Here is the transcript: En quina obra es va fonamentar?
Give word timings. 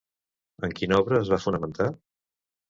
En 0.67 0.73
quina 0.79 0.97
obra 1.03 1.19
es 1.25 1.29
va 1.35 1.39
fonamentar? 1.45 1.89